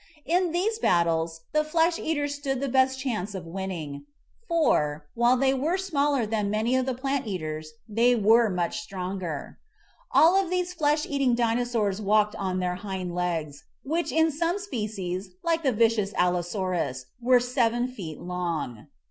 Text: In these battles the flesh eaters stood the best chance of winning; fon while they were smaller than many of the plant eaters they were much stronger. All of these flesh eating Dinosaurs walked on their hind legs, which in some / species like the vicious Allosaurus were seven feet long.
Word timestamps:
In 0.25 0.51
these 0.51 0.79
battles 0.79 1.41
the 1.53 1.63
flesh 1.63 1.99
eaters 1.99 2.33
stood 2.33 2.59
the 2.59 2.67
best 2.67 2.99
chance 2.99 3.35
of 3.35 3.45
winning; 3.45 4.07
fon 4.49 5.01
while 5.13 5.37
they 5.37 5.53
were 5.53 5.77
smaller 5.77 6.25
than 6.25 6.49
many 6.49 6.75
of 6.75 6.87
the 6.87 6.95
plant 6.95 7.27
eaters 7.27 7.73
they 7.87 8.15
were 8.15 8.49
much 8.49 8.79
stronger. 8.79 9.59
All 10.11 10.35
of 10.43 10.49
these 10.49 10.73
flesh 10.73 11.05
eating 11.07 11.35
Dinosaurs 11.35 12.01
walked 12.01 12.35
on 12.37 12.57
their 12.57 12.77
hind 12.77 13.13
legs, 13.13 13.65
which 13.83 14.11
in 14.11 14.31
some 14.31 14.57
/ 14.57 14.57
species 14.57 15.35
like 15.43 15.61
the 15.61 15.71
vicious 15.71 16.15
Allosaurus 16.15 17.05
were 17.21 17.39
seven 17.39 17.87
feet 17.87 18.19
long. 18.19 18.87